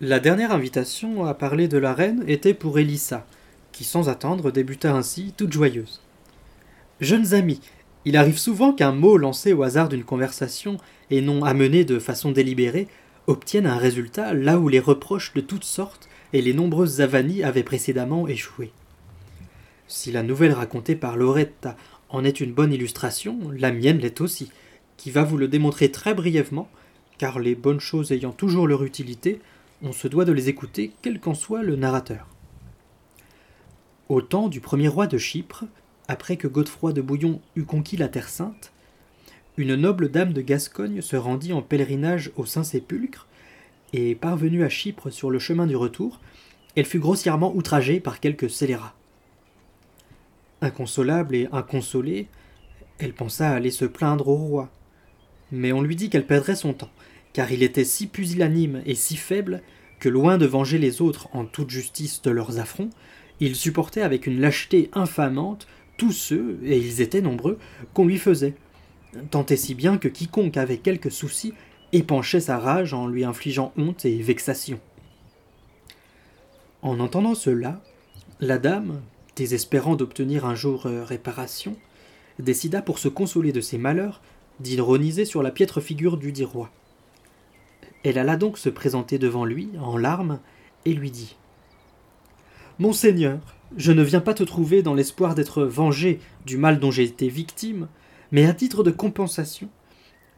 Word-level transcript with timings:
La 0.00 0.20
dernière 0.20 0.52
invitation 0.52 1.24
à 1.24 1.34
parler 1.34 1.66
de 1.66 1.76
la 1.76 1.92
reine 1.92 2.22
était 2.28 2.54
pour 2.54 2.78
Elissa, 2.78 3.26
qui 3.72 3.82
sans 3.82 4.08
attendre 4.08 4.52
débuta 4.52 4.94
ainsi, 4.94 5.34
toute 5.36 5.52
joyeuse. 5.52 6.00
Jeunes 7.00 7.34
amis, 7.34 7.58
il 8.04 8.16
arrive 8.16 8.38
souvent 8.38 8.72
qu'un 8.72 8.92
mot 8.92 9.16
lancé 9.16 9.52
au 9.52 9.64
hasard 9.64 9.88
d'une 9.88 10.04
conversation 10.04 10.76
et 11.10 11.20
non 11.20 11.42
amené 11.42 11.84
de 11.84 11.98
façon 11.98 12.30
délibérée 12.30 12.86
obtienne 13.26 13.66
un 13.66 13.76
résultat 13.76 14.34
là 14.34 14.60
où 14.60 14.68
les 14.68 14.78
reproches 14.78 15.34
de 15.34 15.40
toutes 15.40 15.64
sortes 15.64 16.08
et 16.32 16.42
les 16.42 16.54
nombreuses 16.54 17.00
avanies 17.00 17.42
avaient 17.42 17.64
précédemment 17.64 18.28
échoué. 18.28 18.70
Si 19.88 20.12
la 20.12 20.22
nouvelle 20.22 20.52
racontée 20.52 20.94
par 20.94 21.16
Loretta 21.16 21.76
en 22.08 22.22
est 22.22 22.38
une 22.38 22.52
bonne 22.52 22.72
illustration, 22.72 23.36
la 23.50 23.72
mienne 23.72 23.98
l'est 23.98 24.20
aussi, 24.20 24.48
qui 24.96 25.10
va 25.10 25.24
vous 25.24 25.36
le 25.36 25.48
démontrer 25.48 25.90
très 25.90 26.14
brièvement, 26.14 26.68
car 27.18 27.40
les 27.40 27.56
bonnes 27.56 27.80
choses 27.80 28.12
ayant 28.12 28.30
toujours 28.30 28.68
leur 28.68 28.84
utilité, 28.84 29.40
on 29.82 29.92
se 29.92 30.08
doit 30.08 30.24
de 30.24 30.32
les 30.32 30.48
écouter 30.48 30.92
quel 31.02 31.20
qu'en 31.20 31.34
soit 31.34 31.62
le 31.62 31.76
narrateur. 31.76 32.26
Au 34.08 34.22
temps 34.22 34.48
du 34.48 34.60
premier 34.60 34.88
roi 34.88 35.06
de 35.06 35.18
Chypre, 35.18 35.64
après 36.08 36.36
que 36.36 36.48
Godefroy 36.48 36.92
de 36.92 37.02
Bouillon 37.02 37.40
eut 37.56 37.64
conquis 37.64 37.96
la 37.96 38.08
Terre 38.08 38.28
Sainte, 38.28 38.72
une 39.56 39.74
noble 39.74 40.10
dame 40.10 40.32
de 40.32 40.40
Gascogne 40.40 41.02
se 41.02 41.16
rendit 41.16 41.52
en 41.52 41.62
pèlerinage 41.62 42.30
au 42.36 42.46
Saint-Sépulcre, 42.46 43.26
et 43.92 44.14
parvenue 44.14 44.64
à 44.64 44.68
Chypre 44.68 45.10
sur 45.10 45.30
le 45.30 45.38
chemin 45.38 45.66
du 45.66 45.76
retour, 45.76 46.20
elle 46.76 46.84
fut 46.84 46.98
grossièrement 46.98 47.54
outragée 47.54 48.00
par 48.00 48.20
quelques 48.20 48.50
scélérats. 48.50 48.94
Inconsolable 50.60 51.34
et 51.34 51.48
inconsolée, 51.52 52.28
elle 52.98 53.14
pensa 53.14 53.50
aller 53.50 53.70
se 53.70 53.84
plaindre 53.84 54.28
au 54.28 54.36
roi. 54.36 54.70
Mais 55.52 55.72
on 55.72 55.82
lui 55.82 55.96
dit 55.96 56.10
qu'elle 56.10 56.26
perdrait 56.26 56.56
son 56.56 56.74
temps, 56.74 56.90
car 57.38 57.52
il 57.52 57.62
était 57.62 57.84
si 57.84 58.08
pusillanime 58.08 58.82
et 58.84 58.96
si 58.96 59.14
faible 59.16 59.62
que 60.00 60.08
loin 60.08 60.38
de 60.38 60.44
venger 60.44 60.76
les 60.76 61.00
autres 61.00 61.28
en 61.32 61.44
toute 61.44 61.70
justice 61.70 62.20
de 62.20 62.32
leurs 62.32 62.58
affronts, 62.58 62.90
il 63.38 63.54
supportait 63.54 64.02
avec 64.02 64.26
une 64.26 64.40
lâcheté 64.40 64.90
infamante 64.92 65.68
tous 65.96 66.10
ceux, 66.10 66.58
et 66.64 66.76
ils 66.76 67.00
étaient 67.00 67.20
nombreux, 67.20 67.60
qu'on 67.94 68.06
lui 68.06 68.18
faisait. 68.18 68.54
Tant 69.30 69.46
et 69.46 69.56
si 69.56 69.76
bien 69.76 69.98
que 69.98 70.08
quiconque 70.08 70.56
avait 70.56 70.78
quelque 70.78 71.10
souci 71.10 71.54
épanchait 71.92 72.40
sa 72.40 72.58
rage 72.58 72.92
en 72.92 73.06
lui 73.06 73.22
infligeant 73.24 73.72
honte 73.76 74.04
et 74.04 74.20
vexation. 74.20 74.80
En 76.82 76.98
entendant 76.98 77.36
cela, 77.36 77.80
la 78.40 78.58
dame, 78.58 79.00
désespérant 79.36 79.94
d'obtenir 79.94 80.44
un 80.44 80.56
jour 80.56 80.86
euh, 80.86 81.04
réparation, 81.04 81.76
décida 82.40 82.82
pour 82.82 82.98
se 82.98 83.06
consoler 83.06 83.52
de 83.52 83.60
ses 83.60 83.78
malheurs 83.78 84.22
d'ironiser 84.58 85.24
sur 85.24 85.44
la 85.44 85.52
piètre 85.52 85.80
figure 85.80 86.16
du 86.16 86.32
dit 86.32 86.44
roi. 86.44 86.72
Elle 88.04 88.18
alla 88.18 88.36
donc 88.36 88.58
se 88.58 88.68
présenter 88.68 89.18
devant 89.18 89.44
lui, 89.44 89.70
en 89.80 89.96
larmes, 89.96 90.40
et 90.84 90.94
lui 90.94 91.10
dit 91.10 91.36
Monseigneur, 92.78 93.40
je 93.76 93.92
ne 93.92 94.02
viens 94.02 94.20
pas 94.20 94.34
te 94.34 94.44
trouver 94.44 94.82
dans 94.82 94.94
l'espoir 94.94 95.34
d'être 95.34 95.64
vengé 95.64 96.20
du 96.46 96.56
mal 96.56 96.78
dont 96.78 96.90
j'ai 96.90 97.02
été 97.02 97.28
victime, 97.28 97.88
mais 98.30 98.46
à 98.46 98.54
titre 98.54 98.84
de 98.84 98.90
compensation, 98.90 99.68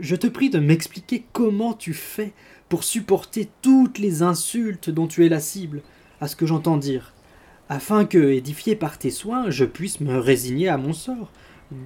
je 0.00 0.16
te 0.16 0.26
prie 0.26 0.50
de 0.50 0.58
m'expliquer 0.58 1.24
comment 1.32 1.74
tu 1.74 1.92
fais 1.92 2.32
pour 2.68 2.84
supporter 2.84 3.48
toutes 3.60 3.98
les 3.98 4.22
insultes 4.22 4.88
dont 4.88 5.06
tu 5.06 5.26
es 5.26 5.28
la 5.28 5.40
cible, 5.40 5.82
à 6.20 6.28
ce 6.28 6.36
que 6.36 6.46
j'entends 6.46 6.78
dire, 6.78 7.12
afin 7.68 8.04
que, 8.04 8.32
édifié 8.32 8.76
par 8.76 8.98
tes 8.98 9.10
soins, 9.10 9.50
je 9.50 9.64
puisse 9.64 10.00
me 10.00 10.18
résigner 10.18 10.68
à 10.68 10.78
mon 10.78 10.92
sort, 10.92 11.30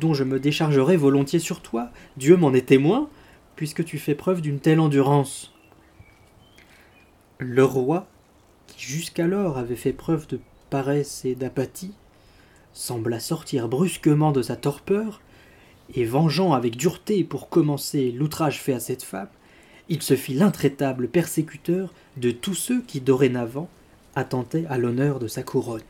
dont 0.00 0.14
je 0.14 0.24
me 0.24 0.38
déchargerai 0.38 0.96
volontiers 0.96 1.38
sur 1.38 1.60
toi, 1.60 1.90
Dieu 2.16 2.36
m'en 2.36 2.52
est 2.54 2.66
témoin, 2.66 3.08
puisque 3.56 3.84
tu 3.84 3.98
fais 3.98 4.14
preuve 4.14 4.40
d'une 4.40 4.60
telle 4.60 4.80
endurance. 4.80 5.55
Le 7.38 7.64
roi, 7.64 8.06
qui 8.66 8.86
jusqu'alors 8.86 9.58
avait 9.58 9.76
fait 9.76 9.92
preuve 9.92 10.26
de 10.26 10.40
paresse 10.70 11.26
et 11.26 11.34
d'apathie, 11.34 11.92
sembla 12.72 13.20
sortir 13.20 13.68
brusquement 13.68 14.32
de 14.32 14.40
sa 14.40 14.56
torpeur, 14.56 15.20
et 15.94 16.06
vengeant 16.06 16.54
avec 16.54 16.76
dureté 16.76 17.24
pour 17.24 17.50
commencer 17.50 18.10
l'outrage 18.10 18.60
fait 18.62 18.72
à 18.72 18.80
cette 18.80 19.02
femme, 19.02 19.28
il 19.90 20.00
se 20.00 20.16
fit 20.16 20.32
l'intraitable 20.32 21.08
persécuteur 21.08 21.92
de 22.16 22.30
tous 22.30 22.54
ceux 22.54 22.80
qui 22.80 23.02
dorénavant 23.02 23.68
attentaient 24.14 24.64
à 24.70 24.78
l'honneur 24.78 25.18
de 25.18 25.28
sa 25.28 25.42
couronne. 25.42 25.82